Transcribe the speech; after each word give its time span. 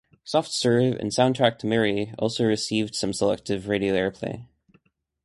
"Soft 0.23 0.49
Serve" 0.51 0.95
and 0.99 1.11
"Soundtrack 1.11 1.59
to 1.59 1.67
Mary" 1.67 2.11
also 2.17 2.43
received 2.43 2.95
some 2.95 3.13
selective 3.13 3.67
radio 3.67 3.93
airplay. 3.93 4.47